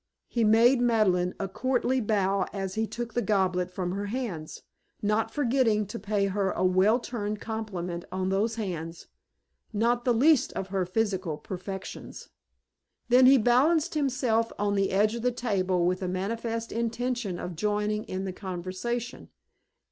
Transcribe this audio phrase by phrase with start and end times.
[0.27, 4.63] He made Madeleine a courtly bow as he took the goblet from her hands,
[4.99, 9.05] not forgetting to pay her a well turned compliment on those hands,
[9.71, 12.29] not the least of her physical perfections.
[13.09, 17.55] Then he balanced himself on the edge of the table with a manifest intention of
[17.55, 19.29] joining in the conversation.